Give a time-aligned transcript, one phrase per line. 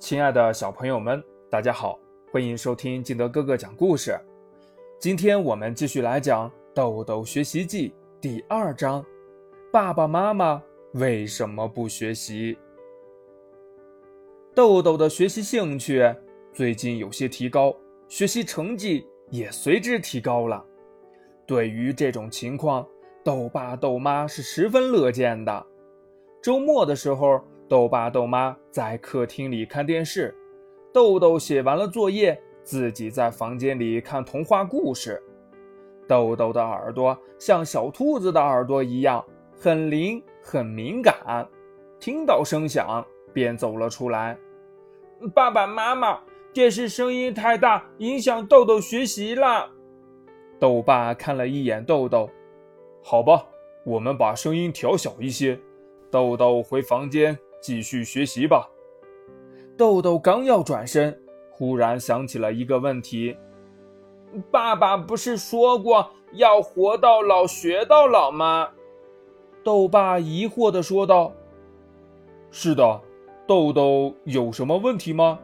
[0.00, 2.00] 亲爱的小朋友们，大家好，
[2.32, 4.18] 欢迎收听金德哥哥讲故事。
[4.98, 9.04] 今天我们继续来讲《豆豆学习记》第二章：
[9.70, 10.60] 爸爸妈妈
[10.94, 12.56] 为什么不学习？
[14.54, 16.02] 豆豆的学习兴趣
[16.50, 17.76] 最近有些提高，
[18.08, 20.64] 学习成绩也随之提高了。
[21.46, 22.88] 对于这种情况，
[23.22, 25.66] 豆爸豆妈是十分乐见的。
[26.40, 27.44] 周末的时候。
[27.70, 30.36] 豆爸豆妈在客厅里看电视，
[30.92, 35.22] 豆豆写完了作业，自己在房间里看童话故事。
[36.08, 39.24] 豆豆的耳朵像小兔子的耳朵一样，
[39.56, 41.48] 很灵很敏感，
[42.00, 44.36] 听到声响便走了出来。
[45.32, 46.18] 爸爸妈妈，
[46.52, 49.70] 电视声音太大，影响豆豆学习了。
[50.58, 52.28] 豆爸看了一眼豆豆，
[53.00, 53.46] 好吧，
[53.84, 55.56] 我们把声音调小一些。
[56.10, 57.38] 豆豆回房间。
[57.60, 58.68] 继续学习吧。
[59.76, 61.18] 豆豆刚要转身，
[61.50, 63.36] 忽然想起了一个问题：
[64.50, 68.68] 爸爸不是说过要活到老学到老吗？
[69.62, 71.32] 豆爸疑惑地说道
[72.50, 73.00] ：“是的，
[73.46, 75.38] 豆豆有什么问题吗？”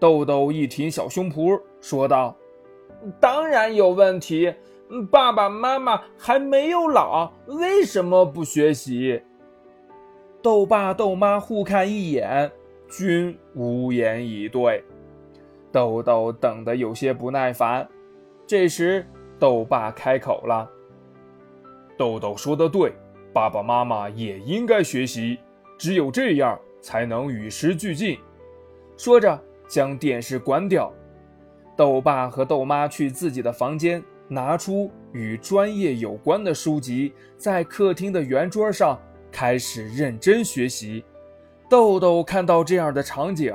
[0.00, 2.36] 豆豆一挺小胸脯，说道
[3.20, 4.52] ：“当然有问题。
[5.10, 9.22] 爸爸妈妈还没有老，为什么不学习？”
[10.42, 12.50] 豆爸豆妈互看一眼，
[12.90, 14.82] 均无言以对。
[15.70, 17.88] 豆豆等得有些不耐烦。
[18.44, 19.06] 这时，
[19.38, 20.68] 豆爸开口了
[21.96, 22.92] ：“豆豆说的对，
[23.32, 25.38] 爸爸妈妈也应该学习，
[25.78, 28.18] 只有这样才能与时俱进。”
[28.98, 30.92] 说着，将电视关掉。
[31.76, 38.98] 豆爸和豆妈去自己的房间，拿出与专业有关的书籍，在客厅的圆桌上。
[39.32, 41.02] 开始认真学习，
[41.68, 43.52] 豆豆看到这样的场景，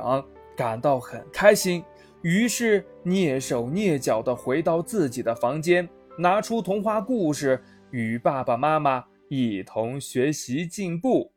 [0.56, 1.84] 感到很开心，
[2.22, 7.62] 于是蹑手蹑脚地回到自己的房间，拿出童话故事，
[7.92, 11.32] 与爸爸妈妈一同学习进步。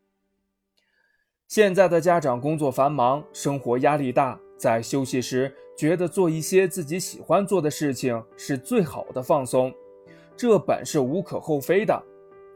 [1.48, 9.74] 现在的家长工作繁忙，生活压力大，在休息时觉得做一些自己喜欢做的事情是最好的放松，
[10.36, 12.02] 这本是无可厚非的，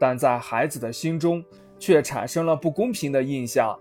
[0.00, 1.44] 但在孩子的心中。
[1.78, 3.78] 却产生了不公平的印象，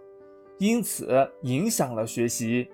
[0.58, 2.68] 因此影响了学习。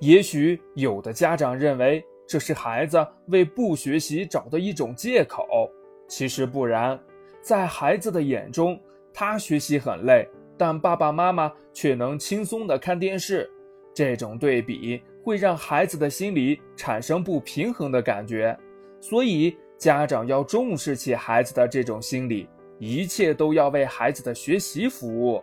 [0.00, 5.70] 也许有的家长认为这是孩子为不学习找的一种借口，
[6.06, 6.98] 其实不然。
[7.40, 8.78] 在孩子的眼中，
[9.12, 13.50] 他学习很累，但爸爸妈妈却能轻松地看电视。
[13.94, 18.56] 这种对比会让孩子的心理产生不平衡的感觉，
[19.00, 22.48] 所以家长要重视起孩子的这种心理。
[22.78, 25.42] 一切都要为孩子的学习服务。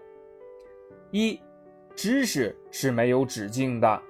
[1.12, 1.40] 一，
[1.96, 4.02] 知识是没有止境的。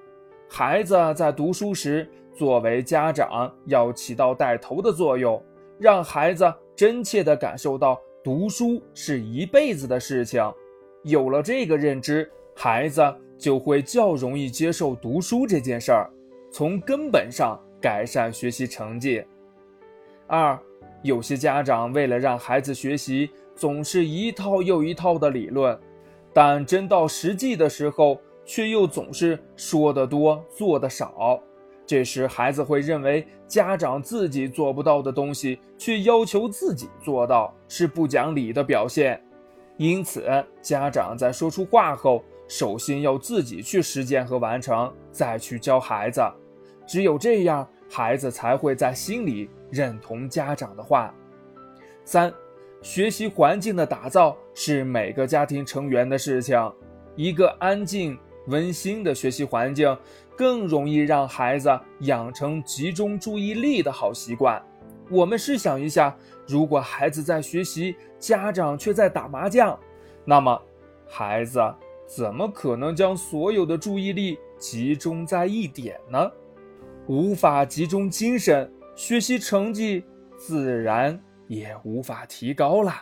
[0.48, 5.42] 孩子在读书时，作为家长要起到带头的作用，
[5.78, 10.40] 让孩子真切地感受到读书是一辈子的事情。
[11.02, 13.02] 有了这个认知，孩子
[13.38, 16.10] 就会较容易接受读书这件事儿，
[16.52, 19.24] 从根本上改善学习成绩。
[20.26, 20.58] 二。
[21.02, 25.78] 有些家长为了让孩子学习，总是一套又一套的理论，
[26.32, 31.40] 但真到实际的时候，却又总是说得多做得少。
[31.86, 39.22] 这时，孩子会认为家长自己做不到的东西，却要求自己做到，是不讲理的表现。
[39.76, 40.26] 因此，
[40.60, 46.20] 家长在说出话后，首先要自己去实践和完成，再去教孩子。
[46.86, 49.48] 只有这样，孩子才会在心里。
[49.70, 51.14] 认同家长的话。
[52.04, 52.32] 三，
[52.82, 56.56] 学习环境的打造是每个家庭成员的事情。
[57.16, 59.96] 一个安静、温馨的学习环境，
[60.36, 61.68] 更容易让孩子
[62.00, 64.62] 养成集中注意力的好习惯。
[65.10, 66.14] 我们试想一下，
[66.46, 69.78] 如果孩子在学习，家长却在打麻将，
[70.24, 70.60] 那么
[71.08, 71.60] 孩子
[72.06, 76.30] 怎么可能将所有的注意力集中在一点呢？
[77.06, 78.70] 无法集中精神。
[78.96, 80.02] 学习成绩
[80.38, 82.92] 自然也无法提高了。